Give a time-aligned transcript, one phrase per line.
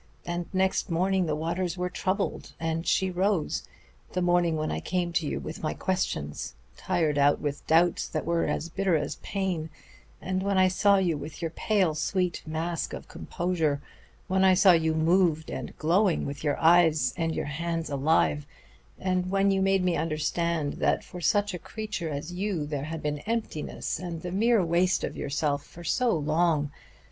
[0.25, 3.61] And next morning the waters were troubled, and she rose
[4.13, 8.25] the morning when I came to you with my questions, tired out with doubts that
[8.25, 9.69] were as bitter as pain,
[10.19, 13.79] and when I saw you without your pale, sweet mask of composure
[14.27, 18.47] when I saw you moved and glowing, with your eyes and your hands alive,
[18.97, 23.03] and when you made me understand that for such a creature as you there had
[23.03, 26.71] been emptiness and the mere waste of yourself for so long.